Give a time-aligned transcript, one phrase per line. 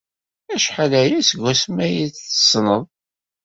[0.53, 2.83] Acḥal aya seg wasmi ay tt-tessneḍ?